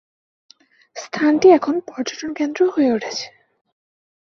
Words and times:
স্থানটি 0.95 1.47
এখন 1.49 1.75
পর্যটন 1.87 2.31
কেন্দ্র 2.33 2.61
হয়ে 2.69 2.93
উঠেছে! 2.93 3.25